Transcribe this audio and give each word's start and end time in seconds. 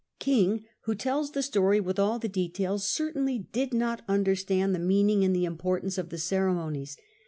King, 0.17 0.65
who 0.85 0.95
tells 0.95 1.29
the 1.29 1.43
story 1.43 1.79
with 1.79 1.99
all 1.99 2.17
the 2.17 2.27
details, 2.27 2.87
certainly 2.89 3.37
did 3.37 3.71
not 3.71 4.01
understand 4.07 4.73
the 4.73 4.79
meaning 4.79 5.23
and 5.23 5.35
the 5.35 5.45
importance 5.45 5.99
of 5.99 6.09
the 6.09 6.17
ceremonies. 6.17 6.97